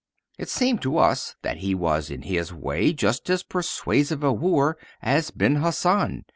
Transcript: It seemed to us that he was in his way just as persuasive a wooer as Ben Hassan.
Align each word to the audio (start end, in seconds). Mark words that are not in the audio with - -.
It 0.39 0.49
seemed 0.49 0.81
to 0.81 0.97
us 0.97 1.35
that 1.43 1.57
he 1.57 1.75
was 1.75 2.09
in 2.09 2.23
his 2.23 2.51
way 2.51 2.91
just 2.91 3.29
as 3.29 3.43
persuasive 3.43 4.23
a 4.23 4.33
wooer 4.33 4.75
as 4.99 5.29
Ben 5.29 5.57
Hassan. 5.57 6.25